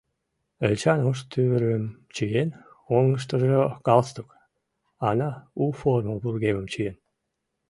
[0.69, 1.83] Эчан ош тувырым
[2.15, 2.49] чиен,
[2.95, 4.29] оҥыштыжо галстук,
[5.09, 5.31] Ана
[5.63, 6.97] у формо вургемым чиен.